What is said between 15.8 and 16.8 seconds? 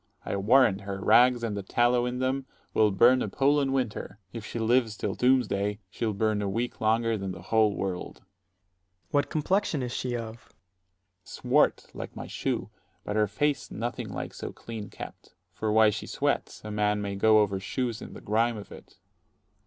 she sweats; a